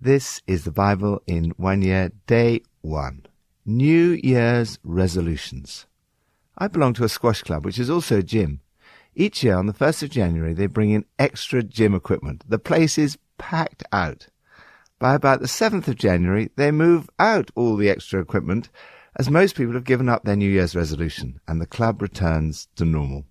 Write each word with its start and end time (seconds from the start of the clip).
This 0.00 0.40
is 0.46 0.62
the 0.62 0.70
Bible 0.70 1.20
in 1.26 1.50
one 1.56 1.82
year, 1.82 2.12
day 2.28 2.62
one. 2.82 3.26
New 3.66 4.10
Year's 4.22 4.78
resolutions. 4.84 5.86
I 6.56 6.68
belong 6.68 6.94
to 6.94 7.04
a 7.04 7.08
squash 7.08 7.42
club, 7.42 7.64
which 7.64 7.80
is 7.80 7.90
also 7.90 8.18
a 8.18 8.22
gym. 8.22 8.60
Each 9.16 9.42
year 9.42 9.56
on 9.56 9.66
the 9.66 9.72
1st 9.72 10.04
of 10.04 10.10
January, 10.10 10.54
they 10.54 10.68
bring 10.68 10.90
in 10.90 11.04
extra 11.18 11.64
gym 11.64 11.96
equipment. 11.96 12.44
The 12.48 12.60
place 12.60 12.96
is 12.96 13.18
packed 13.38 13.82
out. 13.90 14.28
By 15.00 15.16
about 15.16 15.40
the 15.40 15.48
7th 15.48 15.88
of 15.88 15.96
January, 15.96 16.52
they 16.54 16.70
move 16.70 17.10
out 17.18 17.50
all 17.56 17.74
the 17.74 17.90
extra 17.90 18.20
equipment 18.20 18.68
as 19.16 19.28
most 19.28 19.56
people 19.56 19.74
have 19.74 19.82
given 19.82 20.08
up 20.08 20.22
their 20.22 20.36
New 20.36 20.48
Year's 20.48 20.76
resolution 20.76 21.40
and 21.48 21.60
the 21.60 21.66
club 21.66 22.00
returns 22.00 22.68
to 22.76 22.84
normal. 22.84 23.24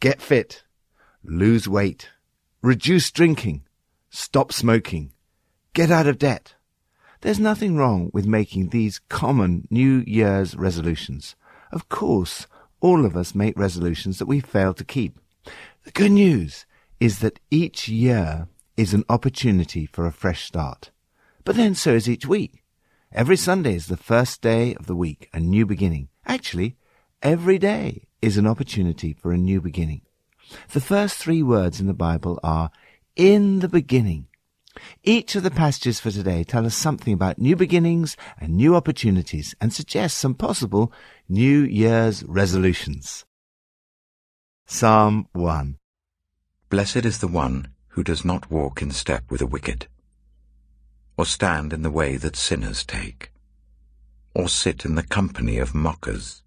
Get 0.00 0.20
fit, 0.20 0.64
lose 1.22 1.68
weight, 1.68 2.10
reduce 2.60 3.12
drinking, 3.12 3.62
stop 4.10 4.52
smoking, 4.52 5.11
get 5.74 5.90
out 5.90 6.06
of 6.06 6.18
debt. 6.18 6.54
There's 7.22 7.38
nothing 7.38 7.76
wrong 7.76 8.10
with 8.12 8.26
making 8.26 8.68
these 8.68 9.00
common 9.08 9.66
New 9.70 10.02
Year's 10.06 10.56
resolutions. 10.56 11.36
Of 11.70 11.88
course, 11.88 12.46
all 12.80 13.06
of 13.06 13.16
us 13.16 13.34
make 13.34 13.56
resolutions 13.56 14.18
that 14.18 14.26
we 14.26 14.40
fail 14.40 14.74
to 14.74 14.84
keep. 14.84 15.18
The 15.84 15.92
good 15.92 16.12
news 16.12 16.66
is 17.00 17.20
that 17.20 17.40
each 17.50 17.88
year 17.88 18.48
is 18.76 18.92
an 18.92 19.04
opportunity 19.08 19.86
for 19.86 20.06
a 20.06 20.12
fresh 20.12 20.44
start. 20.44 20.90
But 21.44 21.56
then 21.56 21.74
so 21.74 21.94
is 21.94 22.08
each 22.08 22.26
week. 22.26 22.62
Every 23.12 23.36
Sunday 23.36 23.74
is 23.74 23.86
the 23.86 23.96
first 23.96 24.40
day 24.40 24.74
of 24.74 24.86
the 24.86 24.96
week, 24.96 25.28
a 25.32 25.40
new 25.40 25.66
beginning. 25.66 26.08
Actually, 26.26 26.76
every 27.22 27.58
day 27.58 28.08
is 28.20 28.36
an 28.36 28.46
opportunity 28.46 29.12
for 29.12 29.32
a 29.32 29.38
new 29.38 29.60
beginning. 29.60 30.02
The 30.72 30.80
first 30.80 31.16
three 31.16 31.42
words 31.42 31.80
in 31.80 31.86
the 31.86 31.94
Bible 31.94 32.40
are 32.42 32.70
in 33.14 33.60
the 33.60 33.68
beginning. 33.68 34.28
Each 35.02 35.34
of 35.34 35.42
the 35.42 35.50
passages 35.50 36.00
for 36.00 36.10
today 36.10 36.44
tell 36.44 36.64
us 36.64 36.74
something 36.74 37.12
about 37.12 37.38
new 37.38 37.56
beginnings 37.56 38.16
and 38.38 38.54
new 38.54 38.74
opportunities 38.74 39.54
and 39.60 39.72
suggest 39.72 40.16
some 40.16 40.34
possible 40.34 40.92
New 41.28 41.60
Year's 41.60 42.24
resolutions. 42.24 43.24
Psalm 44.66 45.28
1 45.32 45.76
Blessed 46.70 47.04
is 47.04 47.18
the 47.18 47.28
one 47.28 47.68
who 47.88 48.02
does 48.02 48.24
not 48.24 48.50
walk 48.50 48.80
in 48.80 48.90
step 48.90 49.24
with 49.30 49.40
the 49.40 49.46
wicked, 49.46 49.88
or 51.18 51.26
stand 51.26 51.72
in 51.72 51.82
the 51.82 51.90
way 51.90 52.16
that 52.16 52.36
sinners 52.36 52.84
take, 52.84 53.30
or 54.34 54.48
sit 54.48 54.84
in 54.86 54.94
the 54.94 55.02
company 55.02 55.58
of 55.58 55.74
mockers, 55.74 56.42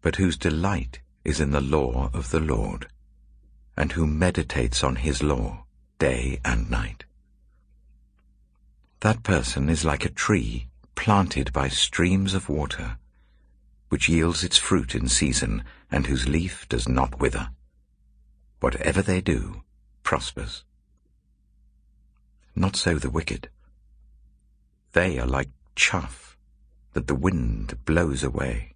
but 0.00 0.16
whose 0.16 0.36
delight 0.36 1.00
is 1.24 1.40
in 1.40 1.50
the 1.50 1.60
law 1.60 2.10
of 2.14 2.30
the 2.30 2.38
Lord, 2.38 2.86
and 3.76 3.92
who 3.92 4.06
meditates 4.06 4.84
on 4.84 4.96
his 4.96 5.22
law 5.22 5.63
day 5.98 6.40
and 6.44 6.70
night. 6.70 7.04
That 9.00 9.22
person 9.22 9.68
is 9.68 9.84
like 9.84 10.04
a 10.04 10.10
tree 10.10 10.68
planted 10.94 11.52
by 11.52 11.68
streams 11.68 12.34
of 12.34 12.48
water, 12.48 12.98
which 13.88 14.08
yields 14.08 14.42
its 14.42 14.56
fruit 14.56 14.94
in 14.94 15.08
season 15.08 15.64
and 15.90 16.06
whose 16.06 16.28
leaf 16.28 16.66
does 16.68 16.88
not 16.88 17.20
wither. 17.20 17.50
Whatever 18.60 19.02
they 19.02 19.20
do 19.20 19.62
prospers. 20.02 20.64
Not 22.56 22.76
so 22.76 22.98
the 22.98 23.10
wicked. 23.10 23.48
They 24.92 25.18
are 25.18 25.26
like 25.26 25.50
chaff 25.74 26.36
that 26.92 27.08
the 27.08 27.14
wind 27.14 27.84
blows 27.84 28.22
away. 28.22 28.74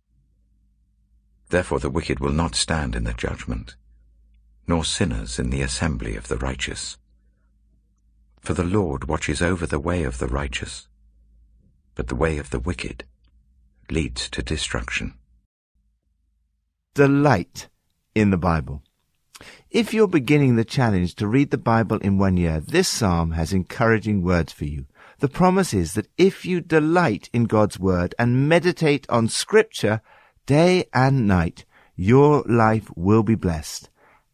Therefore 1.50 1.78
the 1.78 1.90
wicked 1.90 2.20
will 2.20 2.32
not 2.32 2.54
stand 2.54 2.94
in 2.94 3.04
the 3.04 3.14
judgment, 3.14 3.76
nor 4.66 4.84
sinners 4.84 5.38
in 5.38 5.50
the 5.50 5.62
assembly 5.62 6.16
of 6.16 6.28
the 6.28 6.36
righteous. 6.36 6.98
For 8.40 8.54
the 8.54 8.64
Lord 8.64 9.04
watches 9.04 9.42
over 9.42 9.66
the 9.66 9.80
way 9.80 10.04
of 10.04 10.18
the 10.18 10.28
righteous, 10.28 10.88
but 11.94 12.08
the 12.08 12.14
way 12.14 12.38
of 12.38 12.50
the 12.50 12.60
wicked 12.60 13.04
leads 13.90 14.28
to 14.30 14.42
destruction. 14.42 15.14
Delight 16.94 17.68
in 18.14 18.30
the 18.30 18.36
Bible. 18.36 18.82
If 19.70 19.92
you're 19.92 20.08
beginning 20.08 20.56
the 20.56 20.64
challenge 20.64 21.14
to 21.16 21.28
read 21.28 21.50
the 21.50 21.58
Bible 21.58 21.98
in 21.98 22.18
one 22.18 22.36
year, 22.36 22.60
this 22.60 22.88
psalm 22.88 23.32
has 23.32 23.52
encouraging 23.52 24.22
words 24.22 24.52
for 24.52 24.64
you. 24.64 24.86
The 25.20 25.28
promise 25.28 25.74
is 25.74 25.94
that 25.94 26.08
if 26.16 26.44
you 26.44 26.60
delight 26.60 27.28
in 27.32 27.44
God's 27.44 27.78
word 27.78 28.14
and 28.18 28.48
meditate 28.48 29.08
on 29.10 29.28
scripture 29.28 30.00
day 30.46 30.86
and 30.92 31.26
night, 31.26 31.64
your 31.94 32.42
life 32.48 32.90
will 32.96 33.22
be 33.22 33.34
blessed. 33.34 33.90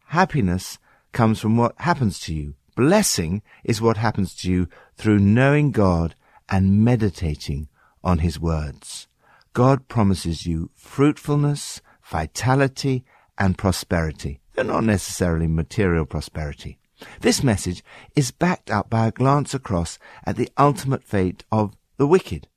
Happiness 0.07 0.79
comes 1.11 1.39
from 1.39 1.57
what 1.57 1.73
happens 1.79 2.19
to 2.21 2.33
you. 2.33 2.55
Blessing 2.75 3.41
is 3.63 3.81
what 3.81 3.97
happens 3.97 4.35
to 4.35 4.51
you 4.51 4.67
through 4.95 5.19
knowing 5.19 5.71
God 5.71 6.15
and 6.49 6.83
meditating 6.83 7.69
on 8.03 8.19
his 8.19 8.39
words. 8.39 9.07
God 9.53 9.87
promises 9.87 10.45
you 10.45 10.69
fruitfulness, 10.75 11.81
vitality, 12.03 13.05
and 13.37 13.57
prosperity. 13.57 14.41
They're 14.53 14.65
not 14.65 14.83
necessarily 14.83 15.47
material 15.47 16.05
prosperity. 16.05 16.77
This 17.21 17.43
message 17.43 17.83
is 18.15 18.31
backed 18.31 18.69
up 18.69 18.89
by 18.89 19.07
a 19.07 19.11
glance 19.11 19.53
across 19.53 19.97
at 20.25 20.35
the 20.35 20.49
ultimate 20.57 21.03
fate 21.03 21.43
of 21.51 21.75
the 21.97 22.07
wicked. 22.07 22.47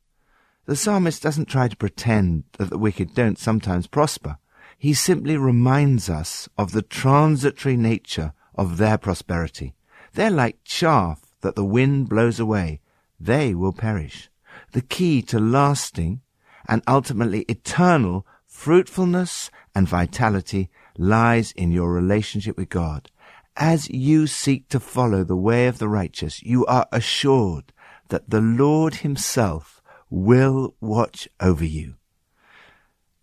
The 0.66 0.76
psalmist 0.76 1.22
doesn't 1.22 1.46
try 1.46 1.68
to 1.68 1.76
pretend 1.76 2.44
that 2.58 2.70
the 2.70 2.78
wicked 2.78 3.14
don't 3.14 3.38
sometimes 3.38 3.86
prosper. 3.86 4.38
He 4.76 4.94
simply 4.94 5.36
reminds 5.36 6.10
us 6.10 6.48
of 6.58 6.72
the 6.72 6.82
transitory 6.82 7.76
nature 7.76 8.32
of 8.54 8.76
their 8.76 8.98
prosperity. 8.98 9.74
They're 10.14 10.30
like 10.30 10.64
chaff 10.64 11.20
that 11.40 11.56
the 11.56 11.64
wind 11.64 12.08
blows 12.08 12.40
away. 12.40 12.80
They 13.20 13.54
will 13.54 13.72
perish. 13.72 14.30
The 14.72 14.82
key 14.82 15.22
to 15.22 15.38
lasting 15.38 16.20
and 16.68 16.82
ultimately 16.86 17.42
eternal 17.42 18.26
fruitfulness 18.46 19.50
and 19.74 19.88
vitality 19.88 20.70
lies 20.96 21.52
in 21.52 21.70
your 21.70 21.92
relationship 21.92 22.56
with 22.56 22.68
God. 22.68 23.10
As 23.56 23.88
you 23.90 24.26
seek 24.26 24.68
to 24.68 24.80
follow 24.80 25.24
the 25.24 25.36
way 25.36 25.66
of 25.66 25.78
the 25.78 25.88
righteous, 25.88 26.42
you 26.42 26.64
are 26.66 26.86
assured 26.92 27.72
that 28.08 28.30
the 28.30 28.40
Lord 28.40 28.96
himself 28.96 29.82
will 30.10 30.74
watch 30.80 31.28
over 31.40 31.64
you. 31.64 31.94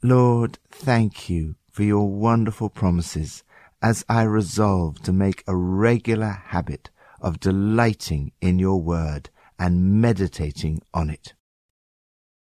Lord, 0.03 0.59
thank 0.69 1.29
you 1.29 1.56
for 1.72 1.84
your 1.84 2.09
wonderful 2.09 2.69
promises 2.69 3.44
as 3.81 4.06
I 4.09 4.24
resolve 4.24 5.02
to 5.03 5.13
make 5.13 5.44
a 5.47 5.56
regular 5.56 6.31
habit 6.47 6.90
of 7.22 7.40
delighting 7.40 8.31
in 8.41 8.59
your 8.59 8.81
word 8.81 9.30
and 9.58 10.02
meditating 10.02 10.81
on 10.94 11.09
it. 11.09 11.34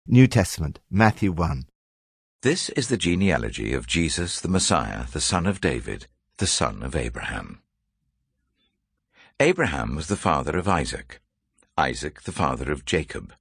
New 0.07 0.27
Testament, 0.27 0.81
Matthew 0.91 1.33
1. 1.33 1.67
This 2.43 2.69
is 2.71 2.89
the 2.89 2.97
genealogy 2.97 3.73
of 3.73 3.87
Jesus 3.87 4.41
the 4.41 4.49
Messiah, 4.49 5.05
the 5.13 5.21
son 5.21 5.47
of 5.47 5.61
David, 5.61 6.07
the 6.39 6.47
son 6.47 6.83
of 6.83 6.97
Abraham. 6.97 7.63
Abraham 9.39 9.95
was 9.95 10.09
the 10.09 10.17
father 10.17 10.59
of 10.59 10.69
Isaac, 10.69 11.21
Isaac 11.77 12.23
the 12.23 12.33
father 12.33 12.71
of 12.71 12.85
Jacob, 12.85 13.33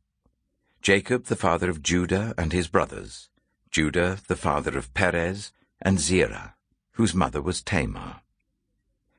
Jacob 0.82 1.26
the 1.26 1.36
father 1.36 1.70
of 1.70 1.84
Judah 1.84 2.34
and 2.38 2.54
his 2.54 2.68
brothers, 2.68 3.30
Judah 3.70 4.20
the 4.28 4.36
father 4.36 4.78
of 4.78 4.94
Perez 4.94 5.52
and 5.82 6.00
Zerah, 6.00 6.56
whose 6.94 7.16
mother 7.16 7.42
was 7.42 7.62
Tamar, 7.62 8.22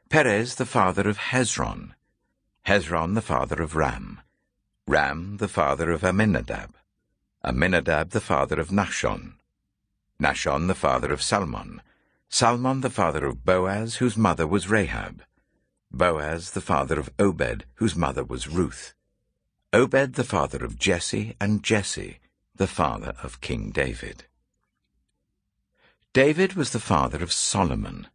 Perez 0.08 0.56
the 0.56 0.66
father 0.66 1.08
of 1.08 1.18
Hezron, 1.18 1.94
Hezron 2.66 3.14
the 3.14 3.22
father 3.22 3.62
of 3.62 3.74
Ram, 3.74 4.20
Ram 4.86 5.38
the 5.38 5.48
father 5.48 5.90
of 5.90 6.02
Amminadab, 6.04 6.74
Amminadab 7.44 8.10
the 8.10 8.20
father 8.20 8.60
of 8.60 8.68
Nahshon, 8.68 9.34
Nahshon 10.20 10.66
the 10.66 10.74
father 10.74 11.12
of 11.12 11.22
Salmon, 11.22 11.80
Salmon 12.28 12.80
the 12.82 12.90
father 12.90 13.24
of 13.26 13.44
Boaz, 13.44 13.96
whose 13.96 14.16
mother 14.16 14.46
was 14.46 14.68
Rahab, 14.68 15.22
Boaz 15.90 16.52
the 16.52 16.60
father 16.60 16.98
of 16.98 17.10
Obed, 17.18 17.64
whose 17.74 17.96
mother 17.96 18.24
was 18.24 18.48
Ruth, 18.48 18.94
Obed 19.72 20.14
the 20.14 20.24
father 20.24 20.64
of 20.64 20.78
Jesse, 20.78 21.36
and 21.40 21.62
Jesse 21.62 22.18
the 22.54 22.66
father 22.66 23.14
of 23.22 23.40
King 23.40 23.70
David. 23.70 24.24
David 26.14 26.52
was 26.52 26.72
the 26.72 26.78
father 26.78 27.22
of 27.22 27.32
Solomon, 27.32 28.06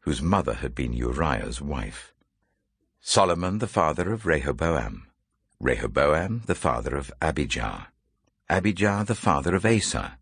whose 0.00 0.22
mother 0.22 0.54
had 0.54 0.74
been 0.74 0.94
Uriah's 0.94 1.60
wife. 1.60 2.14
Solomon 2.98 3.58
the 3.58 3.66
father 3.66 4.10
of 4.10 4.24
Rehoboam, 4.24 5.08
Rehoboam 5.60 6.44
the 6.46 6.54
father 6.54 6.96
of 6.96 7.12
Abijah, 7.20 7.88
Abijah 8.48 9.04
the 9.06 9.14
father 9.14 9.54
of 9.54 9.66
Asa, 9.66 10.16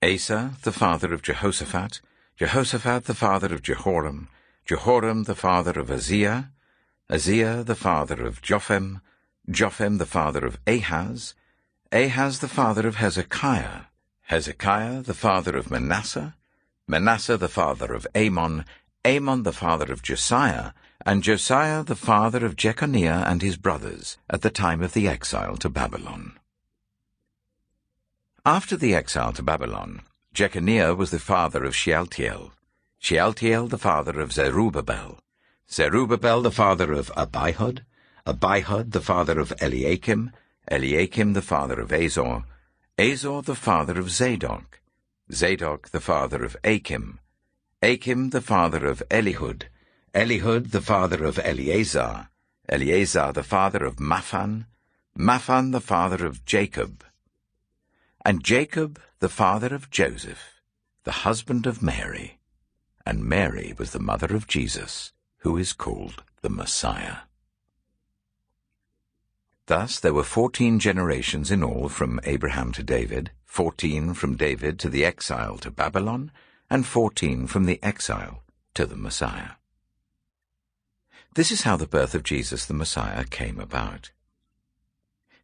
Asa 0.00 0.52
the 0.62 0.70
father 0.70 1.12
of 1.12 1.22
Jehoshaphat, 1.22 2.00
Jehoshaphat 2.36 3.06
the 3.06 3.14
father 3.14 3.52
of 3.52 3.62
Jehoram, 3.62 4.28
Jehoram 4.64 5.24
the 5.24 5.34
father 5.34 5.72
of 5.72 5.90
Uzziah, 5.90 6.52
Uzziah 7.10 7.64
the 7.64 7.74
father 7.74 8.24
of 8.24 8.40
Jotham, 8.40 9.00
Jotham 9.50 9.98
the 9.98 10.06
father 10.06 10.46
of 10.46 10.60
Ahaz, 10.68 11.34
Ahaz 11.90 12.38
the 12.38 12.46
father 12.46 12.86
of 12.86 12.94
Hezekiah, 12.96 13.86
Hezekiah 14.26 15.02
the 15.02 15.14
father 15.14 15.56
of 15.56 15.68
Manasseh, 15.68 16.36
Manasseh 16.92 17.38
the 17.38 17.48
father 17.48 17.94
of 17.94 18.06
Amon, 18.14 18.66
Amon 19.06 19.44
the 19.44 19.52
father 19.54 19.90
of 19.90 20.02
Josiah, 20.02 20.72
and 21.06 21.22
Josiah 21.22 21.82
the 21.82 21.96
father 21.96 22.44
of 22.44 22.54
Jeconiah 22.54 23.24
and 23.26 23.40
his 23.40 23.56
brothers 23.56 24.18
at 24.28 24.42
the 24.42 24.50
time 24.50 24.82
of 24.82 24.92
the 24.92 25.08
exile 25.08 25.56
to 25.56 25.70
Babylon. 25.70 26.38
After 28.44 28.76
the 28.76 28.94
exile 28.94 29.32
to 29.32 29.42
Babylon, 29.42 30.02
Jeconiah 30.34 30.94
was 30.94 31.10
the 31.10 31.18
father 31.18 31.64
of 31.64 31.74
Shealtiel, 31.74 32.52
Shealtiel 32.98 33.68
the 33.68 33.78
father 33.78 34.20
of 34.20 34.34
Zerubbabel, 34.34 35.18
Zerubbabel 35.70 36.42
the 36.42 36.50
father 36.50 36.92
of 36.92 37.10
Abihud, 37.16 37.86
Abihud 38.26 38.92
the 38.92 39.00
father 39.00 39.40
of 39.40 39.50
Eliakim, 39.62 40.30
Eliakim 40.70 41.32
the 41.32 41.40
father 41.40 41.80
of 41.80 41.90
Azor, 41.90 42.44
Azor 42.98 43.40
the 43.40 43.56
father 43.56 43.98
of 43.98 44.10
Zadok, 44.10 44.81
Zadok 45.30 45.90
the 45.90 46.00
father 46.00 46.42
of 46.42 46.56
Achim, 46.64 47.20
Achim 47.82 48.30
the 48.30 48.40
father 48.40 48.86
of 48.86 49.02
Elihud, 49.10 49.64
Elihud 50.14 50.70
the 50.70 50.80
father 50.80 51.24
of 51.24 51.38
Eleazar, 51.38 52.28
Eleazar 52.68 53.32
the 53.32 53.42
father 53.42 53.84
of 53.84 53.96
Matthan, 53.96 54.66
Matthan 55.16 55.72
the 55.72 55.80
father 55.80 56.26
of 56.26 56.44
Jacob, 56.44 57.04
and 58.24 58.42
Jacob 58.42 59.00
the 59.20 59.28
father 59.28 59.74
of 59.74 59.90
Joseph, 59.90 60.60
the 61.04 61.12
husband 61.26 61.66
of 61.66 61.82
Mary, 61.82 62.38
and 63.04 63.24
Mary 63.24 63.74
was 63.78 63.90
the 63.90 63.98
mother 63.98 64.34
of 64.34 64.46
Jesus, 64.46 65.12
who 65.38 65.56
is 65.56 65.72
called 65.72 66.22
the 66.40 66.50
Messiah. 66.50 67.18
Thus 69.66 69.98
there 69.98 70.14
were 70.14 70.24
fourteen 70.24 70.78
generations 70.78 71.50
in 71.50 71.62
all 71.62 71.88
from 71.88 72.20
Abraham 72.24 72.72
to 72.72 72.82
David, 72.82 73.30
fourteen 73.52 74.14
from 74.14 74.34
David 74.34 74.78
to 74.78 74.88
the 74.88 75.04
exile 75.04 75.58
to 75.58 75.70
Babylon, 75.70 76.32
and 76.70 76.86
fourteen 76.86 77.46
from 77.46 77.66
the 77.66 77.78
exile 77.82 78.42
to 78.72 78.86
the 78.86 78.96
Messiah. 78.96 79.56
This 81.34 81.52
is 81.52 81.60
how 81.60 81.76
the 81.76 81.86
birth 81.86 82.14
of 82.14 82.22
Jesus 82.22 82.64
the 82.64 82.72
Messiah 82.72 83.24
came 83.24 83.60
about. 83.60 84.10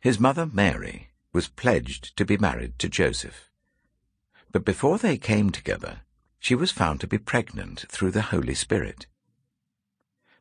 His 0.00 0.19
mother 0.19 0.46
Mary 0.46 1.10
was 1.34 1.49
pledged 1.49 2.16
to 2.16 2.25
be 2.25 2.38
married 2.38 2.78
to 2.78 2.88
Joseph. 2.88 3.50
But 4.52 4.64
before 4.64 4.96
they 4.96 5.19
came 5.19 5.50
together, 5.50 6.00
she 6.38 6.54
was 6.54 6.70
found 6.70 7.02
to 7.02 7.06
be 7.06 7.19
pregnant 7.19 7.84
through 7.90 8.12
the 8.12 8.32
Holy 8.32 8.54
Spirit. 8.54 9.06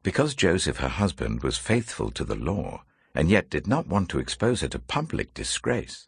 Because 0.04 0.36
Joseph, 0.36 0.78
her 0.78 0.88
husband, 0.88 1.44
was 1.44 1.58
faithful 1.58 2.12
to 2.12 2.24
the 2.24 2.36
law, 2.36 2.86
and 3.14 3.30
yet 3.30 3.50
did 3.50 3.68
not 3.68 3.88
want 3.88 4.08
to 4.12 4.20
expose 4.20 4.62
her 4.62 4.70
to 4.70 4.80
public 4.80 5.34
disgrace, 5.34 6.08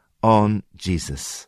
on 0.23 0.63
Jesus. 0.75 1.47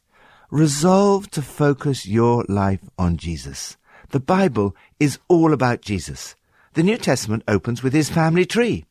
Resolve 0.52 1.30
to 1.31 1.42
focus 1.42 2.06
your 2.06 2.46
life 2.48 2.90
on 2.98 3.18
Jesus. 3.18 3.78
The 4.10 4.20
Bible 4.20 4.75
is 5.00 5.18
all 5.28 5.54
about 5.54 5.81
Jesus. 5.81 6.36
The 6.74 6.84
New 6.84 6.98
Testament 6.98 7.44
opens 7.48 7.81
with 7.81 7.94
his 7.94 8.10
family 8.10 8.46
tree. 8.46 8.86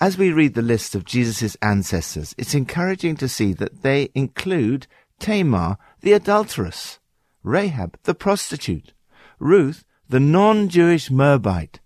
As 0.00 0.16
we 0.16 0.32
read 0.32 0.54
the 0.54 0.62
list 0.62 0.94
of 0.94 1.04
Jesus' 1.04 1.56
ancestors, 1.60 2.34
it's 2.38 2.54
encouraging 2.54 3.16
to 3.16 3.28
see 3.28 3.52
that 3.54 3.82
they 3.82 4.08
include 4.14 4.86
Tamar, 5.18 5.76
the 6.00 6.14
adulteress, 6.14 6.98
Rahab, 7.42 7.98
the 8.04 8.14
prostitute, 8.14 8.94
Ruth, 9.38 9.84
the 10.08 10.20
non-Jewish 10.20 11.10
Moabite, 11.10 11.80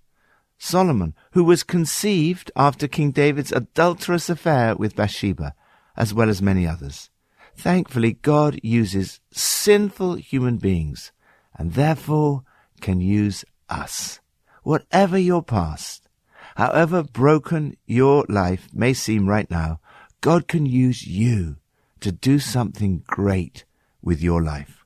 Solomon, 0.58 1.14
who 1.32 1.43
was 1.43 1.64
conceived 1.64 2.52
after 2.55 2.87
King 2.87 3.10
David's 3.10 3.52
adulterous 3.52 4.31
affair 4.31 4.76
with 4.76 4.94
Bathsheba, 4.94 5.55
as 5.96 6.12
well 6.12 6.29
as 6.29 6.43
many 6.43 6.67
others. 6.67 7.11
Thankfully, 7.56 8.14
God 8.14 8.58
uses 8.62 9.20
sinful 9.32 10.14
human 10.14 10.56
beings 10.56 11.12
and 11.56 11.75
therefore 11.75 12.43
can 12.81 13.00
use 13.00 13.44
us. 13.69 14.20
Whatever 14.62 15.19
your 15.19 15.43
past, 15.43 16.08
however 16.56 17.02
broken 17.02 17.76
your 17.87 18.25
life 18.29 18.69
may 18.73 18.93
seem 18.93 19.29
right 19.29 19.50
now, 19.50 19.81
God 20.20 20.49
can 20.49 20.67
use 20.67 21.06
you 21.06 21.56
to 22.00 22.11
do 22.11 22.38
something 22.38 23.02
great 23.06 23.64
with 24.02 24.23
your 24.23 24.43
life. 24.43 24.85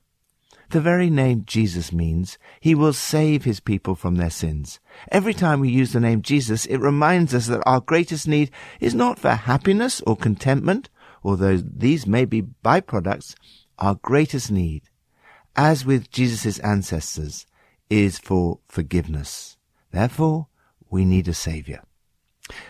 The 0.71 0.81
very 0.81 1.09
name 1.09 1.45
Jesus 1.47 1.91
means 1.91 2.37
he 2.59 2.75
will 2.75 2.93
save 2.93 3.43
his 3.43 3.59
people 3.59 3.95
from 3.95 4.15
their 4.15 4.29
sins. 4.29 4.79
Every 5.11 5.33
time 5.33 5.59
we 5.59 5.69
use 5.69 5.93
the 5.93 5.99
name 5.99 6.21
Jesus, 6.21 6.67
it 6.67 6.77
reminds 6.77 7.33
us 7.33 7.47
that 7.47 7.63
our 7.65 7.81
greatest 7.81 8.27
need 8.27 8.51
is 8.79 8.93
not 8.93 9.17
for 9.17 9.31
happiness 9.31 9.99
or 10.05 10.15
contentment, 10.15 10.89
although 11.23 11.57
these 11.57 12.07
may 12.07 12.25
be 12.25 12.41
byproducts, 12.41 13.35
our 13.77 13.95
greatest 13.95 14.51
need, 14.51 14.83
as 15.55 15.85
with 15.85 16.11
Jesus' 16.11 16.59
ancestors, 16.59 17.45
is 17.89 18.19
for 18.19 18.59
forgiveness. 18.67 19.57
Therefore, 19.91 20.47
we 20.89 21.05
need 21.05 21.27
a 21.27 21.33
Savior. 21.33 21.83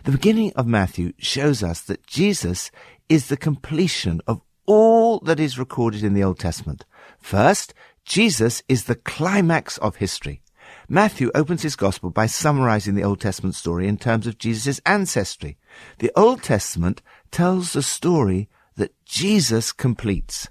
The 0.04 0.12
beginning 0.12 0.54
of 0.56 0.68
Matthew 0.68 1.14
shows 1.18 1.64
us 1.64 1.82
that 1.82 2.06
Jesus 2.06 2.72
is 3.08 3.28
the 3.28 3.38
completion 3.38 4.22
of 4.28 4.42
all 4.66 5.20
that 5.20 5.40
is 5.40 5.58
recorded 5.58 6.04
in 6.04 6.14
the 6.14 6.24
Old 6.24 6.40
Testament. 6.40 6.86
First, 7.18 7.74
Jesus 8.06 8.62
is 8.68 8.86
the 8.86 8.96
climax 8.96 9.78
of 9.80 9.98
history. 9.98 10.42
Matthew 10.88 11.32
opens 11.34 11.64
his 11.64 11.76
gospel 11.76 12.10
by 12.10 12.26
summarizing 12.26 12.96
the 12.96 13.04
Old 13.04 13.20
Testament 13.20 13.56
story 13.56 13.88
in 13.88 13.98
terms 13.98 14.28
of 14.28 14.38
Jesus' 14.38 14.82
ancestry. 14.86 15.58
The 16.00 16.12
Old 16.16 16.44
Testament 16.44 17.02
tells 17.32 17.74
the 17.74 17.84
story 17.84 18.50
that 18.76 18.94
Jesus 19.06 19.72
completes. 19.72 20.50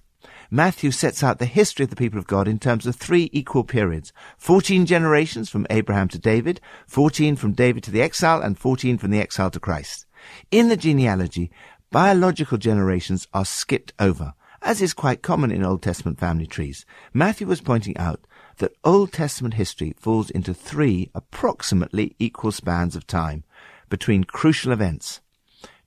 Matthew 0.50 0.90
sets 0.90 1.22
out 1.22 1.38
the 1.38 1.46
history 1.46 1.84
of 1.84 1.90
the 1.90 1.96
people 1.96 2.18
of 2.18 2.26
God 2.26 2.48
in 2.48 2.58
terms 2.58 2.86
of 2.86 2.96
three 2.96 3.28
equal 3.32 3.64
periods. 3.64 4.12
14 4.38 4.86
generations 4.86 5.50
from 5.50 5.66
Abraham 5.68 6.08
to 6.08 6.18
David, 6.18 6.60
14 6.86 7.36
from 7.36 7.52
David 7.52 7.82
to 7.84 7.90
the 7.90 8.02
exile, 8.02 8.40
and 8.40 8.58
14 8.58 8.96
from 8.96 9.10
the 9.10 9.20
exile 9.20 9.50
to 9.50 9.60
Christ. 9.60 10.06
In 10.50 10.68
the 10.68 10.76
genealogy, 10.76 11.50
biological 11.90 12.56
generations 12.58 13.26
are 13.34 13.44
skipped 13.44 13.92
over 13.98 14.32
as 14.62 14.82
is 14.82 14.94
quite 14.94 15.22
common 15.22 15.50
in 15.50 15.64
Old 15.64 15.82
Testament 15.82 16.18
family 16.18 16.46
trees. 16.46 16.84
Matthew 17.12 17.46
was 17.46 17.60
pointing 17.60 17.96
out 17.96 18.26
that 18.58 18.74
Old 18.84 19.12
Testament 19.12 19.54
history 19.54 19.94
falls 19.98 20.30
into 20.30 20.52
three 20.52 21.10
approximately 21.14 22.16
equal 22.18 22.52
spans 22.52 22.96
of 22.96 23.06
time 23.06 23.44
between 23.88 24.24
crucial 24.24 24.72
events. 24.72 25.20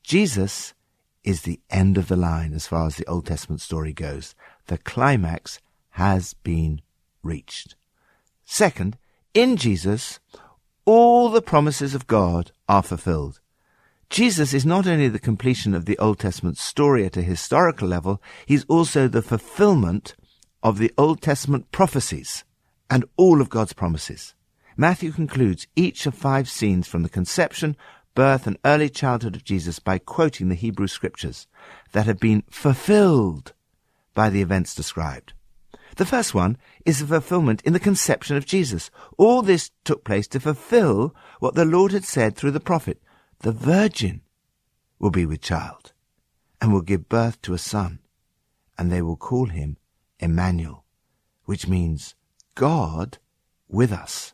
Jesus 0.03 0.73
is 1.23 1.41
the 1.41 1.59
end 1.69 1.97
of 1.97 2.07
the 2.07 2.15
line 2.15 2.53
as 2.53 2.67
far 2.67 2.87
as 2.87 2.95
the 2.95 3.07
Old 3.07 3.25
Testament 3.25 3.61
story 3.61 3.93
goes. 3.93 4.35
The 4.67 4.77
climax 4.77 5.59
has 5.91 6.33
been 6.33 6.81
reached. 7.23 7.75
Second, 8.45 8.97
in 9.33 9.57
Jesus, 9.57 10.19
all 10.85 11.29
the 11.29 11.41
promises 11.41 11.93
of 11.95 12.07
God 12.07 12.51
are 12.67 12.83
fulfilled. 12.83 13.39
Jesus 14.09 14.53
is 14.53 14.65
not 14.65 14.87
only 14.87 15.07
the 15.07 15.19
completion 15.19 15.73
of 15.73 15.85
the 15.85 15.97
Old 15.97 16.19
Testament 16.19 16.57
story 16.57 17.05
at 17.05 17.15
a 17.15 17.21
historical 17.21 17.87
level, 17.87 18.21
he's 18.45 18.65
also 18.65 19.07
the 19.07 19.21
fulfillment 19.21 20.15
of 20.61 20.79
the 20.79 20.91
Old 20.97 21.21
Testament 21.21 21.71
prophecies 21.71 22.43
and 22.89 23.05
all 23.15 23.39
of 23.39 23.49
God's 23.49 23.71
promises. 23.71 24.33
Matthew 24.75 25.11
concludes 25.11 25.67
each 25.75 26.05
of 26.05 26.13
five 26.13 26.49
scenes 26.49 26.87
from 26.87 27.03
the 27.03 27.09
conception, 27.09 27.77
birth, 28.13 28.47
and 28.47 28.57
early 28.65 28.89
childhood 28.89 29.35
of 29.35 29.43
Jesus 29.43 29.79
by 29.79 29.97
quoting 29.97 30.49
the 30.49 30.55
Hebrew 30.55 30.87
scriptures 30.87 31.47
that 31.91 32.05
have 32.05 32.19
been 32.19 32.43
fulfilled 32.49 33.53
by 34.13 34.29
the 34.29 34.41
events 34.41 34.75
described. 34.75 35.33
The 35.97 36.05
first 36.05 36.33
one 36.33 36.57
is 36.85 36.99
the 36.99 37.07
fulfillment 37.07 37.61
in 37.63 37.73
the 37.73 37.79
conception 37.79 38.37
of 38.37 38.45
Jesus. 38.45 38.89
All 39.17 39.41
this 39.41 39.71
took 39.83 40.03
place 40.03 40.27
to 40.29 40.39
fulfill 40.39 41.15
what 41.39 41.55
the 41.55 41.65
Lord 41.65 41.91
had 41.91 42.05
said 42.05 42.35
through 42.35 42.51
the 42.51 42.59
prophet. 42.59 43.01
The 43.39 43.51
virgin 43.51 44.21
will 44.99 45.11
be 45.11 45.25
with 45.25 45.41
child 45.41 45.93
and 46.61 46.71
will 46.71 46.81
give 46.81 47.09
birth 47.09 47.41
to 47.41 47.53
a 47.53 47.57
son, 47.57 47.99
and 48.77 48.91
they 48.91 49.01
will 49.01 49.17
call 49.17 49.47
him 49.47 49.77
Emmanuel, 50.19 50.85
which 51.45 51.67
means 51.67 52.15
God 52.55 53.17
with 53.67 53.91
us. 53.91 54.33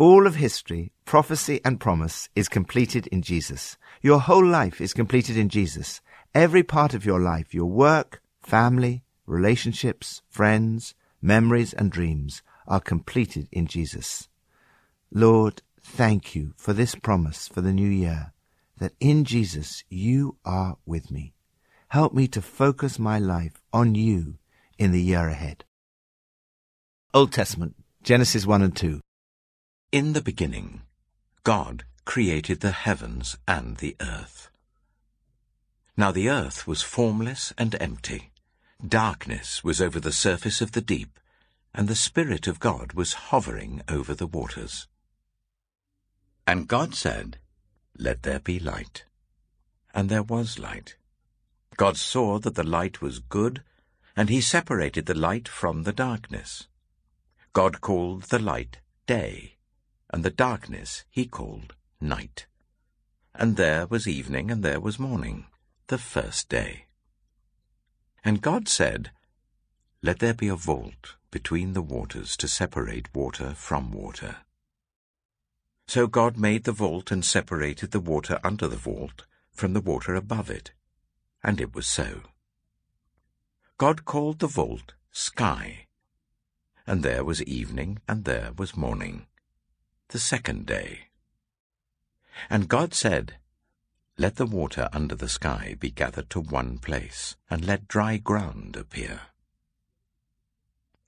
All 0.00 0.26
of 0.26 0.36
history, 0.36 0.92
prophecy 1.04 1.60
and 1.62 1.78
promise 1.78 2.30
is 2.34 2.48
completed 2.48 3.06
in 3.08 3.20
Jesus. 3.20 3.76
Your 4.00 4.18
whole 4.18 4.46
life 4.46 4.80
is 4.80 4.94
completed 4.94 5.36
in 5.36 5.50
Jesus. 5.50 6.00
Every 6.34 6.62
part 6.62 6.94
of 6.94 7.04
your 7.04 7.20
life, 7.20 7.52
your 7.52 7.66
work, 7.66 8.22
family, 8.40 9.02
relationships, 9.26 10.22
friends, 10.30 10.94
memories 11.20 11.74
and 11.74 11.92
dreams 11.92 12.40
are 12.66 12.80
completed 12.80 13.46
in 13.52 13.66
Jesus. 13.66 14.30
Lord, 15.12 15.60
thank 15.82 16.34
you 16.34 16.54
for 16.56 16.72
this 16.72 16.94
promise 16.94 17.46
for 17.46 17.60
the 17.60 17.74
new 17.74 17.90
year 17.90 18.32
that 18.78 18.94
in 19.00 19.26
Jesus 19.26 19.84
you 19.90 20.38
are 20.46 20.78
with 20.86 21.10
me. 21.10 21.34
Help 21.88 22.14
me 22.14 22.26
to 22.28 22.40
focus 22.40 22.98
my 22.98 23.18
life 23.18 23.60
on 23.70 23.94
you 23.94 24.38
in 24.78 24.92
the 24.92 25.02
year 25.02 25.28
ahead. 25.28 25.66
Old 27.12 27.32
Testament, 27.32 27.74
Genesis 28.02 28.46
1 28.46 28.62
and 28.62 28.74
2. 28.74 29.02
In 29.92 30.12
the 30.12 30.22
beginning, 30.22 30.82
God 31.42 31.84
created 32.04 32.60
the 32.60 32.70
heavens 32.70 33.36
and 33.48 33.78
the 33.78 33.96
earth. 34.00 34.48
Now 35.96 36.12
the 36.12 36.30
earth 36.30 36.64
was 36.64 36.80
formless 36.80 37.52
and 37.58 37.74
empty. 37.80 38.30
Darkness 38.86 39.64
was 39.64 39.80
over 39.80 39.98
the 39.98 40.12
surface 40.12 40.60
of 40.60 40.72
the 40.72 40.80
deep, 40.80 41.18
and 41.74 41.88
the 41.88 41.96
Spirit 41.96 42.46
of 42.46 42.60
God 42.60 42.92
was 42.92 43.30
hovering 43.30 43.82
over 43.88 44.14
the 44.14 44.28
waters. 44.28 44.86
And 46.46 46.68
God 46.68 46.94
said, 46.94 47.38
Let 47.98 48.22
there 48.22 48.38
be 48.38 48.60
light. 48.60 49.06
And 49.92 50.08
there 50.08 50.22
was 50.22 50.56
light. 50.56 50.94
God 51.76 51.96
saw 51.96 52.38
that 52.38 52.54
the 52.54 52.62
light 52.62 53.02
was 53.02 53.18
good, 53.18 53.64
and 54.16 54.28
he 54.28 54.40
separated 54.40 55.06
the 55.06 55.18
light 55.18 55.48
from 55.48 55.82
the 55.82 55.92
darkness. 55.92 56.68
God 57.52 57.80
called 57.80 58.22
the 58.24 58.38
light 58.38 58.78
day, 59.08 59.56
and 60.12 60.24
the 60.24 60.30
darkness 60.30 61.04
he 61.08 61.26
called 61.26 61.74
night. 62.00 62.46
And 63.34 63.56
there 63.56 63.86
was 63.86 64.08
evening, 64.08 64.50
and 64.50 64.62
there 64.62 64.80
was 64.80 64.98
morning, 64.98 65.46
the 65.86 65.98
first 65.98 66.48
day. 66.48 66.86
And 68.24 68.42
God 68.42 68.68
said, 68.68 69.10
Let 70.02 70.18
there 70.18 70.34
be 70.34 70.48
a 70.48 70.56
vault 70.56 71.16
between 71.30 71.72
the 71.72 71.82
waters 71.82 72.36
to 72.38 72.48
separate 72.48 73.14
water 73.14 73.54
from 73.54 73.92
water. 73.92 74.36
So 75.86 76.06
God 76.06 76.36
made 76.36 76.64
the 76.64 76.72
vault 76.72 77.10
and 77.10 77.24
separated 77.24 77.90
the 77.90 78.00
water 78.00 78.38
under 78.44 78.68
the 78.68 78.76
vault 78.76 79.24
from 79.52 79.72
the 79.72 79.80
water 79.80 80.14
above 80.14 80.50
it. 80.50 80.72
And 81.42 81.60
it 81.60 81.74
was 81.74 81.86
so. 81.86 82.22
God 83.78 84.04
called 84.04 84.40
the 84.40 84.46
vault 84.46 84.94
sky. 85.10 85.86
And 86.86 87.02
there 87.02 87.24
was 87.24 87.42
evening, 87.42 87.98
and 88.06 88.24
there 88.24 88.52
was 88.56 88.76
morning, 88.76 89.26
the 90.10 90.18
second 90.18 90.66
day. 90.66 91.08
And 92.48 92.68
God 92.68 92.94
said, 92.94 93.36
Let 94.18 94.36
the 94.36 94.46
water 94.46 94.88
under 94.92 95.14
the 95.14 95.28
sky 95.28 95.76
be 95.78 95.90
gathered 95.90 96.30
to 96.30 96.40
one 96.40 96.78
place, 96.78 97.36
and 97.48 97.64
let 97.64 97.88
dry 97.88 98.16
ground 98.16 98.76
appear. 98.76 99.22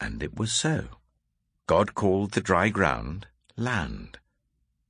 And 0.01 0.23
it 0.23 0.37
was 0.37 0.53
so. 0.53 0.87
God 1.67 1.95
called 1.95 2.33
the 2.33 2.41
dry 2.41 2.69
ground 2.69 3.27
land, 3.57 4.19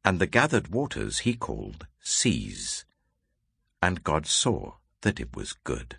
and 0.04 0.18
the 0.18 0.26
gathered 0.26 0.68
waters 0.68 1.20
he 1.20 1.34
called 1.34 1.86
seas. 2.00 2.84
And 3.82 4.04
God 4.04 4.26
saw 4.26 4.74
that 5.02 5.20
it 5.20 5.36
was 5.36 5.52
good. 5.52 5.98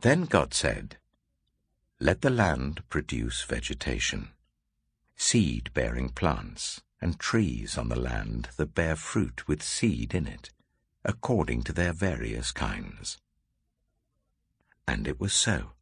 Then 0.00 0.24
God 0.24 0.54
said, 0.54 0.96
Let 2.00 2.22
the 2.22 2.30
land 2.30 2.82
produce 2.88 3.42
vegetation, 3.42 4.30
seed-bearing 5.18 6.08
plants, 6.10 6.80
and 7.00 7.18
trees 7.18 7.76
on 7.76 7.88
the 7.88 7.98
land 8.00 8.48
that 8.56 8.74
bear 8.74 8.96
fruit 8.96 9.46
with 9.46 9.62
seed 9.62 10.14
in 10.14 10.26
it, 10.26 10.50
according 11.04 11.62
to 11.62 11.72
their 11.72 11.92
various 11.92 12.52
kinds. 12.52 13.18
And 14.86 15.06
it 15.06 15.20
was 15.20 15.34
so. 15.34 15.72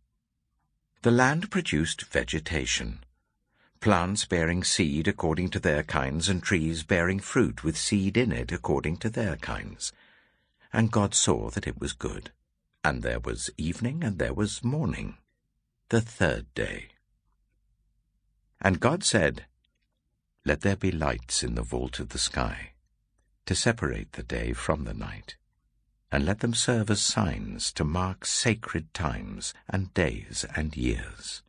The 1.02 1.10
land 1.10 1.50
produced 1.50 2.06
vegetation, 2.06 3.04
plants 3.80 4.24
bearing 4.24 4.64
seed 4.64 5.06
according 5.06 5.50
to 5.50 5.60
their 5.60 5.82
kinds, 5.82 6.28
and 6.28 6.42
trees 6.42 6.82
bearing 6.82 7.20
fruit 7.20 7.62
with 7.62 7.76
seed 7.76 8.16
in 8.16 8.32
it 8.32 8.50
according 8.50 8.96
to 8.98 9.10
their 9.10 9.36
kinds. 9.36 9.92
And 10.72 10.90
God 10.90 11.14
saw 11.14 11.50
that 11.50 11.66
it 11.66 11.78
was 11.78 11.92
good. 11.92 12.32
And 12.82 13.02
there 13.02 13.20
was 13.20 13.50
evening, 13.56 14.02
and 14.02 14.18
there 14.18 14.34
was 14.34 14.64
morning, 14.64 15.18
the 15.90 16.00
third 16.00 16.46
day. 16.54 16.88
And 18.66 18.80
God 18.80 19.04
said, 19.04 19.46
Let 20.44 20.62
there 20.62 20.74
be 20.74 20.90
lights 20.90 21.44
in 21.44 21.54
the 21.54 21.62
vault 21.62 22.00
of 22.00 22.08
the 22.08 22.18
sky, 22.18 22.72
to 23.44 23.54
separate 23.54 24.14
the 24.14 24.24
day 24.24 24.54
from 24.54 24.82
the 24.82 24.92
night, 24.92 25.36
and 26.10 26.26
let 26.26 26.40
them 26.40 26.52
serve 26.52 26.90
as 26.90 27.00
signs 27.00 27.72
to 27.74 27.84
mark 27.84 28.26
sacred 28.26 28.92
times 28.92 29.54
and 29.68 29.94
days 29.94 30.44
and 30.56 30.76
years. 30.76 31.44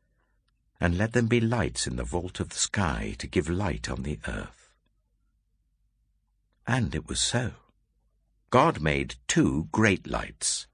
And 0.79 0.95
let 0.95 1.13
them 1.13 1.25
be 1.25 1.39
lights 1.39 1.88
in 1.88 1.95
the 1.95 2.03
vault 2.03 2.39
of 2.39 2.50
the 2.50 2.59
sky 2.59 3.15
to 3.17 3.25
give 3.25 3.50
light 3.50 3.89
on 3.89 4.03
the 4.03 4.19
earth. 4.27 4.69
And 6.67 6.93
it 6.93 7.07
was 7.07 7.19
so. 7.19 7.53
God 8.51 8.79
made 8.79 9.15
two 9.25 9.69
great 9.71 10.05
lights, 10.05 10.67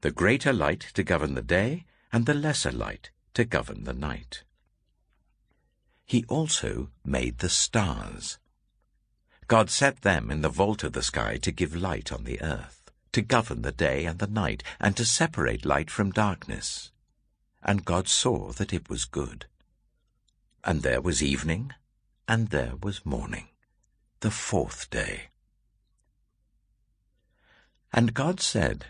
the 0.00 0.10
greater 0.10 0.52
light 0.52 0.88
to 0.94 1.04
govern 1.04 1.34
the 1.34 1.40
day, 1.40 1.84
and 2.12 2.26
the 2.26 2.34
lesser 2.34 2.72
light 2.72 3.10
to 3.34 3.44
govern 3.44 3.84
the 3.84 3.94
night. 3.94 4.42
He 6.06 6.24
also 6.28 6.90
made 7.04 7.38
the 7.38 7.48
stars. 7.48 8.38
God 9.46 9.70
set 9.70 10.02
them 10.02 10.30
in 10.30 10.42
the 10.42 10.48
vault 10.48 10.84
of 10.84 10.92
the 10.92 11.02
sky 11.02 11.38
to 11.38 11.52
give 11.52 11.74
light 11.74 12.12
on 12.12 12.24
the 12.24 12.40
earth, 12.42 12.90
to 13.12 13.22
govern 13.22 13.62
the 13.62 13.72
day 13.72 14.04
and 14.04 14.18
the 14.18 14.26
night, 14.26 14.62
and 14.80 14.96
to 14.96 15.04
separate 15.04 15.64
light 15.64 15.90
from 15.90 16.10
darkness. 16.10 16.90
And 17.62 17.84
God 17.84 18.08
saw 18.08 18.52
that 18.52 18.72
it 18.72 18.90
was 18.90 19.04
good. 19.06 19.46
And 20.62 20.82
there 20.82 21.00
was 21.00 21.22
evening, 21.22 21.72
and 22.28 22.48
there 22.48 22.74
was 22.82 23.06
morning, 23.06 23.48
the 24.20 24.30
fourth 24.30 24.90
day. 24.90 25.28
And 27.92 28.12
God 28.12 28.40
said, 28.40 28.86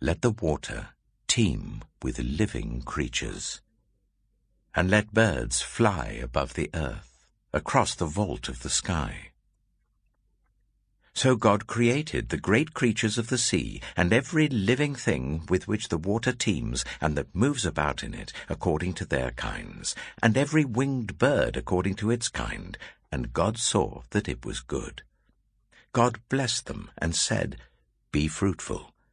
Let 0.00 0.20
the 0.20 0.30
water 0.30 0.88
teem 1.28 1.82
with 2.02 2.18
living 2.18 2.82
creatures, 2.82 3.61
and 4.74 4.90
let 4.90 5.12
birds 5.12 5.60
fly 5.60 6.18
above 6.22 6.54
the 6.54 6.70
earth, 6.74 7.26
across 7.52 7.94
the 7.94 8.06
vault 8.06 8.48
of 8.48 8.62
the 8.62 8.70
sky. 8.70 9.32
So 11.14 11.36
God 11.36 11.66
created 11.66 12.30
the 12.30 12.38
great 12.38 12.72
creatures 12.72 13.18
of 13.18 13.28
the 13.28 13.36
sea, 13.36 13.82
and 13.96 14.12
every 14.12 14.48
living 14.48 14.94
thing 14.94 15.44
with 15.48 15.68
which 15.68 15.88
the 15.88 15.98
water 15.98 16.32
teems, 16.32 16.84
and 17.02 17.16
that 17.16 17.34
moves 17.34 17.66
about 17.66 18.02
in 18.02 18.14
it, 18.14 18.32
according 18.48 18.94
to 18.94 19.04
their 19.04 19.32
kinds, 19.32 19.94
and 20.22 20.36
every 20.38 20.64
winged 20.64 21.18
bird 21.18 21.56
according 21.56 21.96
to 21.96 22.10
its 22.10 22.28
kind. 22.28 22.78
And 23.10 23.34
God 23.34 23.58
saw 23.58 24.02
that 24.10 24.26
it 24.26 24.46
was 24.46 24.60
good. 24.60 25.02
God 25.92 26.18
blessed 26.30 26.64
them, 26.64 26.90
and 26.96 27.14
said, 27.14 27.56
Be 28.10 28.26
fruitful, 28.26 28.91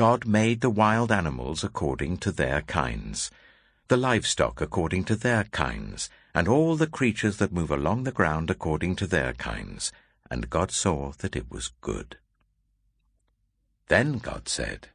God 0.00 0.24
made 0.24 0.62
the 0.62 0.70
wild 0.70 1.12
animals 1.12 1.62
according 1.62 2.16
to 2.24 2.32
their 2.32 2.62
kinds, 2.62 3.30
the 3.88 3.98
livestock 3.98 4.62
according 4.62 5.04
to 5.04 5.14
their 5.14 5.44
kinds, 5.44 6.08
and 6.34 6.48
all 6.48 6.74
the 6.74 6.86
creatures 6.86 7.36
that 7.36 7.52
move 7.52 7.70
along 7.70 8.04
the 8.04 8.10
ground 8.10 8.48
according 8.48 8.96
to 8.96 9.06
their 9.06 9.34
kinds. 9.34 9.92
And 10.30 10.48
God 10.48 10.70
saw 10.70 11.12
that 11.18 11.36
it 11.36 11.50
was 11.50 11.72
good. 11.82 12.16
Then 13.88 14.16
God 14.16 14.48
said, 14.48 14.88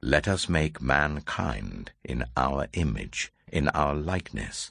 Let 0.00 0.28
us 0.28 0.48
make 0.48 0.80
mankind 0.80 1.90
in 2.04 2.24
our 2.36 2.68
image, 2.74 3.32
in 3.48 3.70
our 3.70 3.96
likeness, 3.96 4.70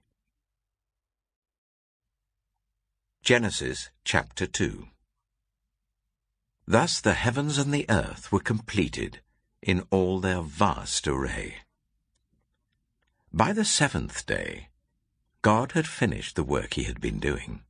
Genesis 3.23 3.91
chapter 4.03 4.47
2 4.47 4.87
Thus 6.65 6.99
the 6.99 7.13
heavens 7.13 7.59
and 7.59 7.71
the 7.71 7.85
earth 7.87 8.31
were 8.31 8.39
completed 8.39 9.19
in 9.61 9.83
all 9.91 10.19
their 10.19 10.41
vast 10.41 11.07
array. 11.07 11.57
By 13.31 13.53
the 13.53 13.63
seventh 13.63 14.25
day, 14.25 14.69
God 15.43 15.73
had 15.73 15.85
finished 15.85 16.35
the 16.35 16.43
work 16.43 16.73
he 16.73 16.85
had 16.85 16.99
been 16.99 17.19
doing. 17.19 17.61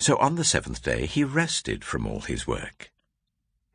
So 0.00 0.16
on 0.16 0.34
the 0.34 0.42
seventh 0.42 0.82
day 0.82 1.06
he 1.06 1.22
rested 1.22 1.84
from 1.84 2.04
all 2.04 2.22
his 2.22 2.48
work. 2.48 2.90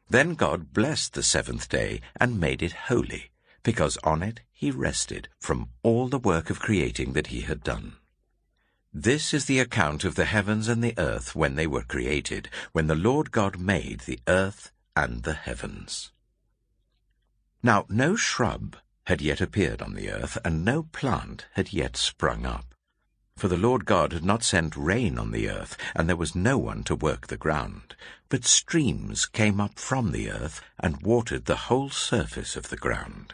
Then 0.10 0.36
God 0.36 0.74
blessed 0.74 1.14
the 1.14 1.24
seventh 1.24 1.70
day 1.70 2.02
and 2.20 2.38
made 2.38 2.62
it 2.62 2.90
holy, 2.92 3.32
because 3.64 3.98
on 4.04 4.24
it 4.24 4.42
he 4.52 4.72
rested 4.72 5.30
from 5.40 5.70
all 5.84 6.10
the 6.10 6.20
work 6.20 6.50
of 6.50 6.60
creating 6.60 7.14
that 7.14 7.28
he 7.28 7.42
had 7.42 7.64
done. 7.64 7.96
This 8.96 9.34
is 9.34 9.46
the 9.46 9.58
account 9.58 10.04
of 10.04 10.14
the 10.14 10.26
heavens 10.26 10.68
and 10.68 10.84
the 10.84 10.94
earth 11.00 11.34
when 11.34 11.56
they 11.56 11.66
were 11.66 11.82
created, 11.82 12.48
when 12.74 12.86
the 12.86 12.94
Lord 12.94 13.32
God 13.32 13.58
made 13.58 14.02
the 14.02 14.20
earth 14.28 14.72
and 14.96 15.24
the 15.24 15.34
heavens. 15.34 16.12
Now 17.64 17.88
no 17.90 18.16
shrub 18.16 18.78
had 19.08 19.20
yet 19.20 19.42
appeared 19.42 19.82
on 19.82 19.96
the 19.96 20.12
earth, 20.12 20.38
and 20.46 20.64
no 20.64 20.84
plant 20.84 21.48
had 21.54 21.74
yet 21.74 21.98
sprung 21.98 22.46
up. 22.46 22.76
For 23.36 23.48
the 23.48 23.58
Lord 23.58 23.86
God 23.86 24.14
had 24.14 24.24
not 24.24 24.44
sent 24.44 24.78
rain 24.78 25.18
on 25.18 25.32
the 25.32 25.50
earth, 25.50 25.76
and 25.96 26.08
there 26.08 26.16
was 26.16 26.36
no 26.36 26.60
one 26.60 26.84
to 26.84 26.96
work 26.96 27.28
the 27.28 27.36
ground. 27.36 27.96
But 28.30 28.46
streams 28.46 29.26
came 29.26 29.60
up 29.60 29.80
from 29.80 30.12
the 30.12 30.30
earth, 30.30 30.62
and 30.80 31.02
watered 31.02 31.46
the 31.46 31.66
whole 31.66 31.90
surface 31.90 32.56
of 32.56 32.70
the 32.70 32.78
ground. 32.78 33.34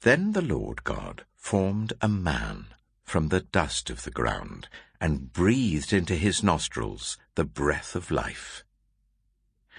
Then 0.00 0.32
the 0.32 0.40
Lord 0.40 0.84
God 0.84 1.26
formed 1.36 1.92
a 2.00 2.08
man 2.08 2.68
from 3.04 3.28
the 3.28 3.40
dust 3.40 3.90
of 3.90 4.04
the 4.04 4.10
ground, 4.10 4.68
and 5.00 5.32
breathed 5.32 5.92
into 5.92 6.14
his 6.14 6.42
nostrils 6.42 7.18
the 7.34 7.44
breath 7.44 7.94
of 7.94 8.10
life. 8.10 8.64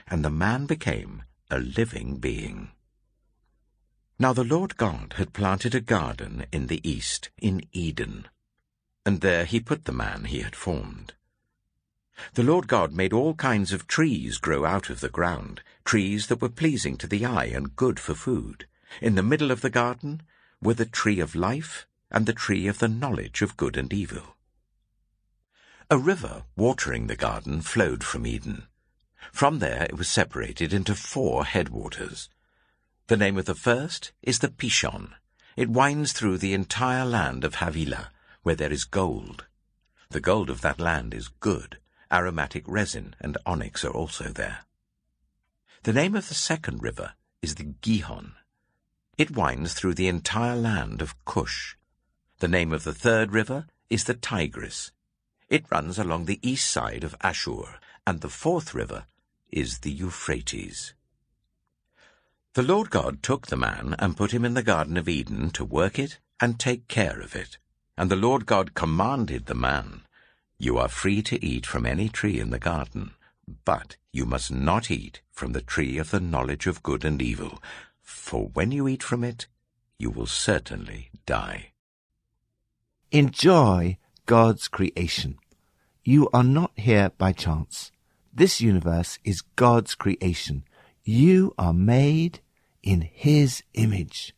And 0.08 0.24
the 0.24 0.30
man 0.30 0.66
became 0.66 1.24
a 1.50 1.60
living 1.60 2.18
being. 2.18 2.72
Now 4.20 4.34
the 4.34 4.44
Lord 4.44 4.78
God 4.78 5.16
had 5.18 5.34
planted 5.34 5.74
a 5.74 5.82
garden 5.82 6.46
in 6.52 6.68
the 6.68 6.88
east, 6.88 7.30
in 7.38 7.62
Eden 7.72 8.28
and 9.06 9.22
there 9.22 9.46
he 9.46 9.60
put 9.60 9.86
the 9.86 9.92
man 9.92 10.26
he 10.26 10.42
had 10.42 10.56
formed. 10.56 11.14
The 12.36 12.44
Lord 12.44 12.68
God 12.68 12.94
made 12.94 13.12
all 13.12 13.34
kinds 13.34 13.74
of 13.74 13.88
trees 13.88 14.38
grow 14.38 14.66
out 14.66 14.90
of 14.90 15.00
the 15.02 15.10
ground, 15.10 15.62
trees 15.84 16.28
that 16.28 16.42
were 16.42 16.50
pleasing 16.50 16.96
to 16.98 17.08
the 17.08 17.26
eye 17.26 17.46
and 17.46 17.76
good 17.76 18.00
for 18.00 18.14
food. 18.14 18.66
In 19.02 19.16
the 19.16 19.24
middle 19.24 19.52
of 19.52 19.62
the 19.62 19.70
garden 19.70 20.22
were 20.62 20.76
the 20.76 20.86
tree 20.86 21.20
of 21.20 21.36
life 21.36 21.86
and 22.14 22.26
the 22.26 22.34
tree 22.34 22.68
of 22.68 22.80
the 22.80 22.88
knowledge 22.88 23.42
of 23.42 23.58
good 23.58 23.76
and 23.76 23.92
evil. 23.92 24.36
A 25.90 25.98
river 25.98 26.44
watering 26.56 27.08
the 27.08 27.16
garden 27.16 27.62
flowed 27.62 28.04
from 28.04 28.26
Eden. 28.26 28.68
From 29.32 29.60
there 29.60 29.84
it 29.84 29.98
was 29.98 30.08
separated 30.08 30.74
into 30.74 30.96
four 30.96 31.46
headwaters. 31.46 32.30
The 33.08 33.18
name 33.18 33.38
of 33.38 33.46
the 33.46 33.56
first 33.56 34.12
is 34.22 34.40
the 34.40 34.48
Pishon. 34.48 35.16
It 35.58 35.70
winds 35.70 36.14
through 36.14 36.38
the 36.38 36.54
entire 36.54 37.06
land 37.06 37.44
of 37.44 37.56
Havilah, 37.56 38.10
where 38.44 38.56
there 38.56 38.72
is 38.72 38.86
gold. 38.86 39.46
The 40.10 40.22
gold 40.22 40.50
of 40.50 40.62
that 40.62 40.80
land 40.80 41.14
is 41.14 41.28
good. 41.28 41.80
Aromatic 42.12 42.64
resin 42.68 43.16
and 43.20 43.38
onyx 43.46 43.84
are 43.84 43.92
also 43.92 44.26
there. 44.26 44.60
The 45.84 45.94
name 45.94 46.16
of 46.16 46.30
the 46.30 46.36
second 46.36 46.82
river 46.82 47.14
is 47.42 47.56
the 47.56 47.74
Gihon. 47.82 48.36
It 49.18 49.36
winds 49.36 49.74
through 49.74 49.96
the 49.96 50.08
entire 50.08 50.56
land 50.56 51.02
of 51.02 51.24
Cush. 51.26 51.76
The 52.40 52.48
name 52.48 52.74
of 52.74 52.84
the 52.84 52.94
third 52.94 53.32
river 53.32 53.68
is 53.90 54.06
the 54.06 54.14
Tigris. 54.14 54.92
It 55.50 55.66
runs 55.70 56.00
along 56.00 56.26
the 56.26 56.40
east 56.42 56.70
side 56.70 57.04
of 57.04 57.16
Ashur, 57.22 57.80
and 58.06 58.22
the 58.22 58.30
fourth 58.30 58.74
river 58.74 59.06
is 59.52 59.80
the 59.80 59.92
Euphrates. 59.92 60.94
The 62.54 62.64
Lord 62.64 62.90
God 62.90 63.24
took 63.24 63.48
the 63.48 63.58
man 63.58 63.96
and 64.00 64.18
put 64.18 64.32
him 64.32 64.46
in 64.46 64.54
the 64.54 64.64
Garden 64.64 64.98
of 64.98 65.10
Eden 65.10 65.50
to 65.52 65.66
work 65.66 65.98
it 65.98 66.20
and 66.40 66.60
take 66.60 66.88
care 66.88 67.20
of 67.20 67.36
it. 67.36 67.58
And 67.98 68.10
the 68.10 68.16
Lord 68.16 68.46
God 68.46 68.74
commanded 68.74 69.46
the 69.46 69.56
man, 69.56 70.02
You 70.58 70.78
are 70.78 70.88
free 70.88 71.22
to 71.24 71.44
eat 71.44 71.66
from 71.66 71.86
any 71.86 72.10
tree 72.10 72.40
in 72.40 72.50
the 72.50 72.60
garden, 72.60 73.14
but 73.66 73.98
you 74.12 74.26
must 74.26 74.52
not 74.52 74.90
eat 74.90 75.22
from 75.32 75.54
the 75.54 75.62
tree 75.62 75.98
of 75.98 76.12
the 76.12 76.20
knowledge 76.20 76.68
of 76.68 76.84
good 76.84 77.06
and 77.06 77.22
evil, 77.22 77.62
for 78.02 78.48
when 78.50 78.72
you 78.72 78.88
eat 78.88 79.04
from 79.04 79.24
it, 79.24 79.48
you 79.98 80.10
will 80.10 80.28
certainly 80.28 81.10
die. 81.26 81.73
Enjoy 83.14 84.00
God's 84.26 84.68
creation. 84.68 85.38
You 86.04 86.30
are 86.34 86.44
not 86.44 86.72
here 86.76 87.12
by 87.16 87.32
chance. 87.32 87.92
This 88.34 88.60
universe 88.60 89.20
is 89.24 89.44
God's 89.56 89.94
creation. 89.94 90.64
You 91.04 91.54
are 91.56 91.74
made 91.74 92.40
in 92.82 93.02
His 93.02 93.62
image. 93.76 94.34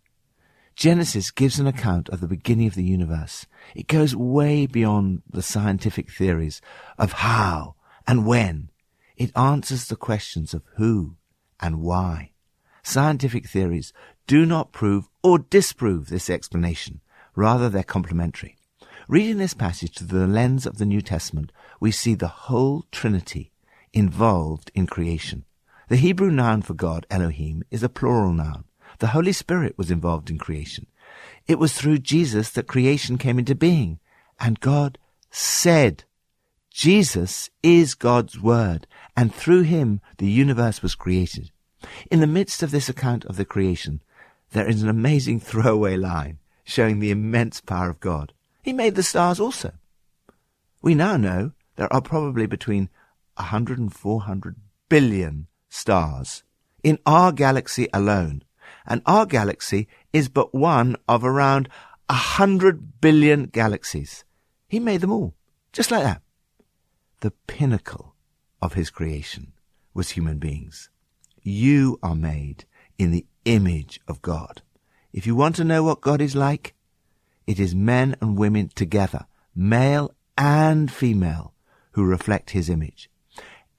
Genesis 0.75 1.31
gives 1.31 1.57
an 1.57 1.67
account 1.67 2.09
of 2.09 2.19
the 2.19 2.27
beginning 2.27 2.67
of 2.67 2.75
the 2.75 2.83
universe. 2.83 3.45
It 3.73 3.87
goes 3.87 4.13
way 4.13 4.65
beyond 4.65 5.21
the 5.31 5.41
scientific 5.41 6.11
theories 6.11 6.59
of 6.97 7.13
how 7.13 7.75
and 8.05 8.25
when. 8.25 8.71
It 9.15 9.31
answers 9.37 9.87
the 9.87 9.95
questions 9.95 10.53
of 10.53 10.63
who 10.75 11.15
and 11.61 11.81
why. 11.81 12.31
Scientific 12.83 13.47
theories 13.47 13.93
do 14.27 14.45
not 14.45 14.73
prove 14.73 15.07
or 15.23 15.39
disprove 15.39 16.09
this 16.09 16.29
explanation. 16.29 16.99
Rather, 17.37 17.69
they're 17.69 17.81
complementary. 17.81 18.57
Reading 19.07 19.37
this 19.37 19.53
passage 19.53 19.99
through 19.99 20.19
the 20.19 20.25
lens 20.25 20.65
of 20.65 20.79
the 20.79 20.85
New 20.85 20.99
Testament, 20.99 21.51
we 21.79 21.91
see 21.91 22.15
the 22.15 22.27
whole 22.27 22.85
Trinity 22.91 23.51
involved 23.93 24.71
in 24.73 24.87
creation. 24.87 25.45
The 25.89 25.97
Hebrew 25.97 26.31
noun 26.31 26.63
for 26.63 26.73
God, 26.73 27.05
Elohim, 27.11 27.63
is 27.69 27.83
a 27.83 27.89
plural 27.89 28.33
noun. 28.33 28.63
The 28.97 29.07
Holy 29.07 29.31
Spirit 29.31 29.77
was 29.77 29.91
involved 29.91 30.31
in 30.31 30.39
creation. 30.39 30.87
It 31.45 31.59
was 31.59 31.73
through 31.73 31.99
Jesus 31.99 32.49
that 32.51 32.65
creation 32.65 33.19
came 33.19 33.37
into 33.37 33.53
being. 33.53 33.99
And 34.39 34.59
God 34.59 34.97
said, 35.29 36.05
Jesus 36.71 37.51
is 37.61 37.93
God's 37.93 38.41
Word, 38.41 38.87
and 39.15 39.33
through 39.33 39.61
him 39.61 40.01
the 40.17 40.29
universe 40.29 40.81
was 40.81 40.95
created. 40.95 41.51
In 42.09 42.21
the 42.21 42.27
midst 42.27 42.63
of 42.63 42.71
this 42.71 42.89
account 42.89 43.23
of 43.25 43.37
the 43.37 43.45
creation, 43.45 44.01
there 44.51 44.67
is 44.67 44.81
an 44.81 44.89
amazing 44.89 45.39
throwaway 45.41 45.95
line 45.95 46.39
showing 46.63 46.99
the 46.99 47.11
immense 47.11 47.61
power 47.61 47.91
of 47.91 47.99
God. 47.99 48.33
He 48.65 48.73
made 48.73 48.95
the 48.95 49.03
stars 49.03 49.39
also. 49.39 49.73
We 50.81 50.95
now 50.95 51.17
know 51.17 51.51
there 51.75 51.91
are 51.93 52.01
probably 52.01 52.47
between 52.47 52.89
100 53.35 53.77
and 53.77 53.93
400 53.93 54.55
billion 54.89 55.45
stars 55.69 56.41
in 56.81 56.97
our 57.05 57.31
galaxy 57.31 57.87
alone. 57.93 58.43
And 58.87 59.03
our 59.05 59.27
galaxy 59.27 59.87
is 60.11 60.29
but 60.29 60.55
one 60.55 60.95
of 61.07 61.23
around 61.23 61.69
a 62.09 62.15
hundred 62.15 62.99
billion 63.01 63.43
galaxies. 63.43 64.23
He 64.67 64.79
made 64.79 65.01
them 65.01 65.11
all, 65.11 65.35
just 65.71 65.91
like 65.91 66.01
that. 66.01 66.23
The 67.19 67.33
pinnacle 67.45 68.15
of 68.63 68.73
his 68.73 68.89
creation 68.89 69.53
was 69.93 70.09
human 70.09 70.39
beings. 70.39 70.89
You 71.43 71.99
are 72.01 72.15
made 72.15 72.65
in 72.97 73.11
the 73.11 73.27
image 73.45 73.99
of 74.07 74.23
God. 74.23 74.63
If 75.13 75.27
you 75.27 75.35
want 75.35 75.55
to 75.57 75.63
know 75.63 75.83
what 75.83 76.01
God 76.01 76.19
is 76.19 76.35
like, 76.35 76.74
it 77.47 77.59
is 77.59 77.75
men 77.75 78.15
and 78.21 78.37
women 78.37 78.69
together, 78.75 79.25
male 79.55 80.11
and 80.37 80.91
female, 80.91 81.53
who 81.91 82.03
reflect 82.03 82.51
his 82.51 82.69
image. 82.69 83.09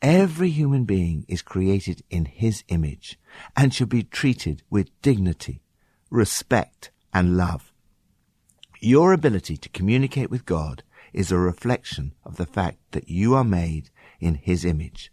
Every 0.01 0.51
human 0.51 0.85
being 0.85 1.25
is 1.29 1.43
created 1.43 2.03
in 2.11 2.27
his 2.27 2.65
image 2.69 3.19
and 3.57 3.73
should 3.73 3.89
be 3.89 4.03
treated 4.03 4.63
with 4.71 4.91
dignity, 5.03 5.63
respect, 6.11 6.91
and 7.13 7.37
love. 7.37 7.73
Your 8.81 9.13
ability 9.13 9.57
to 9.57 9.69
communicate 9.71 10.31
with 10.31 10.45
God 10.45 10.83
is 11.13 11.33
a 11.33 11.39
reflection 11.39 12.15
of 12.25 12.37
the 12.37 12.47
fact 12.47 12.79
that 12.93 13.09
you 13.09 13.35
are 13.35 13.45
made 13.45 13.91
in 14.21 14.35
his 14.35 14.65
image. 14.65 15.11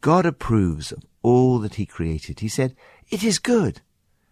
God 0.00 0.26
approves 0.26 0.92
of 0.92 1.04
all 1.22 1.58
that 1.60 1.74
he 1.74 1.86
created. 1.86 2.40
He 2.40 2.48
said, 2.48 2.76
It 3.08 3.24
is 3.24 3.38
good. 3.38 3.80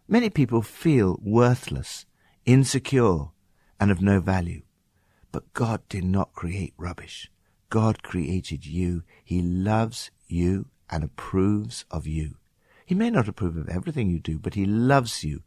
Many 0.07 0.31
people 0.31 0.63
feel 0.63 1.19
worthless, 1.23 2.07
insecure, 2.45 3.29
and 3.81 3.91
of 3.91 4.01
no 4.01 4.21
value. 4.21 4.63
But 5.33 5.53
God 5.53 5.83
did 5.89 6.05
not 6.05 6.33
create 6.33 6.75
rubbish. 6.77 7.31
God 7.71 8.03
created 8.03 8.67
you. 8.67 9.03
He 9.25 9.43
loves 9.43 10.11
you 10.27 10.67
and 10.91 11.05
approves 11.05 11.85
of 11.91 12.07
you. 12.07 12.37
He 12.87 12.95
may 12.95 13.11
not 13.11 13.29
approve 13.29 13.57
of 13.57 13.69
everything 13.69 14.09
you 14.09 14.19
do, 14.19 14.39
but 14.39 14.55
he 14.55 14.65
loves 14.65 15.23
you 15.23 15.43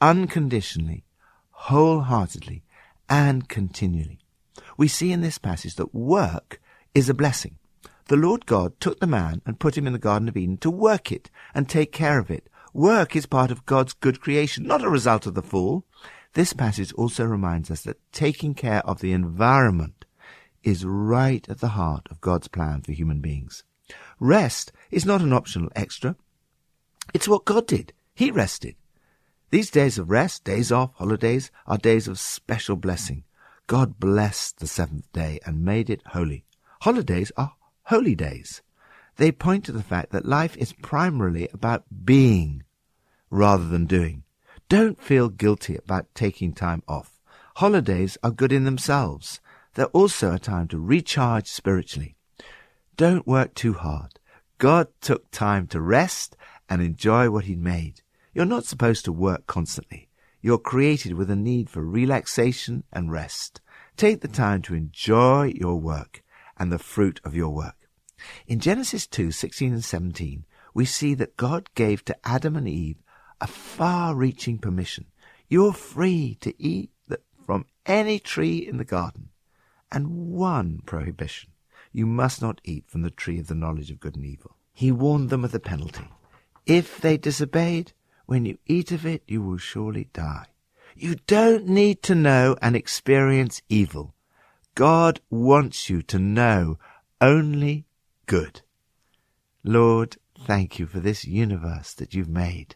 unconditionally, 0.00 1.04
wholeheartedly, 1.50 2.62
and 3.08 3.48
continually. 3.48 4.20
We 4.76 4.86
see 4.86 5.10
in 5.10 5.20
this 5.20 5.38
passage 5.38 5.74
that 5.76 5.94
work 5.94 6.60
is 6.94 7.08
a 7.08 7.14
blessing. 7.14 7.58
The 8.06 8.16
Lord 8.16 8.46
God 8.46 8.78
took 8.80 9.00
the 9.00 9.06
man 9.06 9.40
and 9.46 9.58
put 9.58 9.76
him 9.76 9.86
in 9.86 9.92
the 9.92 9.98
Garden 9.98 10.28
of 10.28 10.36
Eden 10.36 10.58
to 10.58 10.70
work 10.70 11.10
it 11.10 11.30
and 11.54 11.68
take 11.68 11.90
care 11.90 12.18
of 12.18 12.30
it. 12.30 12.48
Work 12.72 13.16
is 13.16 13.26
part 13.26 13.50
of 13.50 13.66
God's 13.66 13.92
good 13.94 14.20
creation, 14.20 14.66
not 14.66 14.84
a 14.84 14.90
result 14.90 15.26
of 15.26 15.34
the 15.34 15.42
fall. 15.42 15.84
This 16.34 16.52
passage 16.52 16.92
also 16.94 17.24
reminds 17.24 17.70
us 17.70 17.82
that 17.82 18.00
taking 18.12 18.54
care 18.54 18.84
of 18.86 19.00
the 19.00 19.12
environment 19.12 20.04
is 20.64 20.84
right 20.84 21.48
at 21.48 21.60
the 21.60 21.68
heart 21.68 22.08
of 22.10 22.20
God's 22.20 22.48
plan 22.48 22.82
for 22.82 22.92
human 22.92 23.20
beings. 23.20 23.62
Rest 24.18 24.72
is 24.90 25.06
not 25.06 25.20
an 25.20 25.32
optional 25.32 25.70
extra. 25.76 26.16
It's 27.12 27.28
what 27.28 27.44
God 27.44 27.66
did. 27.66 27.92
He 28.14 28.30
rested. 28.30 28.74
These 29.50 29.70
days 29.70 29.98
of 29.98 30.10
rest, 30.10 30.42
days 30.42 30.72
off, 30.72 30.94
holidays, 30.94 31.52
are 31.66 31.78
days 31.78 32.08
of 32.08 32.18
special 32.18 32.74
blessing. 32.74 33.24
God 33.66 34.00
blessed 34.00 34.58
the 34.58 34.66
seventh 34.66 35.10
day 35.12 35.38
and 35.46 35.64
made 35.64 35.88
it 35.88 36.02
holy. 36.08 36.44
Holidays 36.80 37.30
are 37.36 37.52
holy 37.84 38.16
days. 38.16 38.62
They 39.16 39.30
point 39.30 39.64
to 39.66 39.72
the 39.72 39.82
fact 39.82 40.10
that 40.10 40.26
life 40.26 40.56
is 40.56 40.72
primarily 40.72 41.48
about 41.52 41.84
being 42.04 42.64
rather 43.30 43.68
than 43.68 43.86
doing. 43.86 44.24
Don't 44.68 45.00
feel 45.00 45.28
guilty 45.28 45.76
about 45.76 46.14
taking 46.14 46.52
time 46.52 46.82
off. 46.88 47.20
Holidays 47.56 48.16
are 48.22 48.30
good 48.30 48.52
in 48.52 48.64
themselves. 48.64 49.40
They're 49.74 49.86
also 49.86 50.32
a 50.32 50.38
time 50.38 50.68
to 50.68 50.78
recharge 50.78 51.46
spiritually. 51.46 52.16
Don't 52.96 53.26
work 53.26 53.54
too 53.54 53.74
hard. 53.74 54.18
God 54.58 54.88
took 55.00 55.30
time 55.30 55.66
to 55.68 55.80
rest 55.80 56.36
and 56.68 56.80
enjoy 56.80 57.28
what 57.30 57.44
He'd 57.44 57.60
made. 57.60 58.00
You're 58.32 58.46
not 58.46 58.64
supposed 58.64 59.04
to 59.04 59.12
work 59.12 59.46
constantly. 59.46 60.08
You're 60.40 60.58
created 60.58 61.14
with 61.14 61.30
a 61.30 61.36
need 61.36 61.68
for 61.68 61.82
relaxation 61.84 62.84
and 62.92 63.12
rest. 63.12 63.60
Take 63.96 64.20
the 64.20 64.28
time 64.28 64.62
to 64.62 64.74
enjoy 64.74 65.52
your 65.54 65.76
work 65.76 66.22
and 66.58 66.72
the 66.72 66.78
fruit 66.78 67.20
of 67.24 67.34
your 67.34 67.50
work. 67.50 67.76
In 68.46 68.60
Genesis 68.60 69.06
2, 69.06 69.30
16 69.30 69.72
and 69.72 69.84
17, 69.84 70.46
we 70.72 70.84
see 70.84 71.14
that 71.14 71.36
God 71.36 71.68
gave 71.74 72.04
to 72.06 72.16
Adam 72.24 72.56
and 72.56 72.68
Eve 72.68 73.02
a 73.40 73.46
far-reaching 73.46 74.58
permission. 74.58 75.06
You're 75.48 75.72
free 75.72 76.36
to 76.40 76.54
eat 76.62 76.90
from 77.44 77.66
any 77.86 78.18
tree 78.18 78.58
in 78.58 78.78
the 78.78 78.84
garden. 78.84 79.28
And 79.92 80.32
one 80.32 80.80
prohibition. 80.86 81.50
You 81.92 82.06
must 82.06 82.42
not 82.42 82.60
eat 82.64 82.84
from 82.88 83.02
the 83.02 83.10
tree 83.10 83.38
of 83.38 83.46
the 83.46 83.54
knowledge 83.54 83.90
of 83.90 84.00
good 84.00 84.16
and 84.16 84.24
evil. 84.24 84.56
He 84.72 84.90
warned 84.90 85.30
them 85.30 85.44
of 85.44 85.52
the 85.52 85.60
penalty. 85.60 86.08
If 86.66 87.00
they 87.00 87.16
disobeyed, 87.16 87.92
when 88.26 88.44
you 88.44 88.58
eat 88.66 88.90
of 88.90 89.06
it, 89.06 89.22
you 89.28 89.42
will 89.42 89.58
surely 89.58 90.08
die. 90.12 90.46
You 90.96 91.16
don't 91.26 91.68
need 91.68 92.02
to 92.04 92.14
know 92.14 92.56
and 92.62 92.74
experience 92.74 93.62
evil. 93.68 94.14
God 94.74 95.20
wants 95.30 95.88
you 95.88 96.02
to 96.02 96.18
know 96.18 96.78
only 97.20 97.86
good. 98.26 98.62
Lord, 99.62 100.16
thank 100.46 100.78
you 100.78 100.86
for 100.86 101.00
this 101.00 101.24
universe 101.24 101.94
that 101.94 102.14
you've 102.14 102.28
made. 102.28 102.74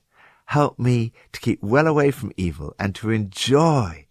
Help 0.48 0.78
me 0.78 1.12
to 1.32 1.40
keep 1.40 1.62
well 1.62 1.86
away 1.86 2.10
from 2.10 2.32
evil 2.38 2.74
and 2.78 2.94
to 2.94 3.10
enjoy 3.10 4.06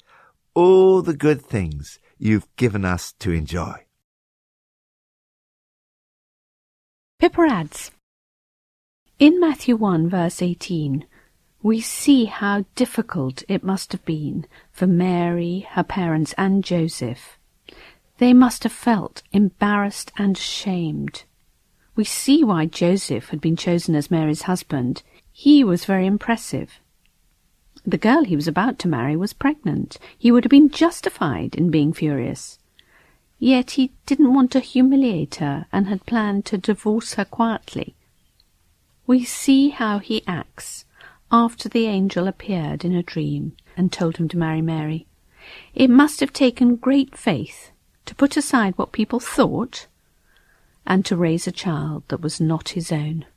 all 0.54 1.02
the 1.02 1.15
good 1.15 1.41
things 1.41 1.97
you've 2.19 2.47
given 2.58 2.86
us 2.86 3.13
to 3.13 3.32
enjoy. 3.32 3.86
Pippa 7.17 7.41
adds, 7.41 7.89
In 9.17 9.39
Matthew 9.39 9.76
1 9.76 10.10
verse 10.10 10.43
18, 10.43 11.08
we 11.63 11.82
see 11.82 12.26
how 12.26 12.65
difficult 12.76 13.41
it 13.47 13.63
must 13.63 13.91
have 13.91 14.06
been 14.06 14.45
for 14.71 14.86
Mary, 14.86 15.67
her 15.71 15.84
parents, 15.84 16.36
and 16.38 16.63
Joseph. 16.63 17.39
They 18.19 18.34
must 18.34 18.62
have 18.62 18.71
felt 18.71 19.23
embarrassed 19.32 20.12
and 20.19 20.38
ashamed. 20.38 21.23
We 21.95 22.04
see 22.04 22.43
why 22.43 22.67
Joseph 22.67 23.30
had 23.30 23.41
been 23.41 23.56
chosen 23.56 23.95
as 23.95 24.12
Mary's 24.12 24.43
husband. 24.43 25.02
He 25.39 25.63
was 25.63 25.86
very 25.86 26.08
impressive. 26.08 26.80
The 27.86 28.00
girl 28.00 28.23
he 28.23 28.36
was 28.36 28.47
about 28.47 28.80
to 28.80 28.88
marry 28.88 29.15
was 29.15 29.34
pregnant. 29.34 30.00
He 30.17 30.32
would 30.32 30.43
have 30.43 30.50
been 30.50 30.71
justified 30.71 31.54
in 31.54 31.69
being 31.69 31.93
furious. 31.93 32.58
Yet 33.38 33.78
he 33.78 33.91
didn't 34.08 34.34
want 34.34 34.50
to 34.54 34.60
humiliate 34.60 35.36
her 35.36 35.67
and 35.71 35.86
had 35.86 36.08
planned 36.08 36.45
to 36.45 36.58
divorce 36.58 37.13
her 37.13 37.23
quietly. 37.23 37.93
We 39.06 39.23
see 39.23 39.69
how 39.69 40.00
he 40.00 40.26
acts 40.26 40.86
after 41.32 41.69
the 41.69 41.86
angel 41.86 42.28
appeared 42.28 42.84
in 42.84 42.95
a 42.95 43.04
dream 43.04 43.56
and 43.78 43.91
told 43.93 44.17
him 44.17 44.28
to 44.30 44.39
marry 44.39 44.63
Mary. 44.63 45.06
It 45.76 45.91
must 45.91 46.19
have 46.19 46.34
taken 46.34 46.78
great 46.78 47.15
faith 47.15 47.69
to 48.08 48.15
put 48.15 48.38
aside 48.38 48.76
what 48.76 48.91
people 48.91 49.19
thought 49.19 49.86
and 50.84 51.06
to 51.06 51.15
raise 51.15 51.45
a 51.45 51.52
child 51.52 52.06
that 52.08 52.21
was 52.21 52.41
not 52.41 52.69
his 52.69 52.91
own. 52.91 53.28